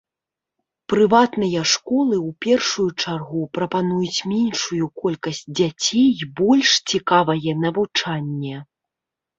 [0.93, 8.57] Прыватныя школы ў першую чаргу прапануюць меншую колькасць дзяцей і больш цікавае навучанне.